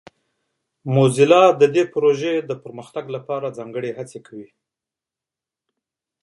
[0.95, 4.49] موزیلا د دې پروژې د پرمختګ لپاره ځانګړې هڅې کوي.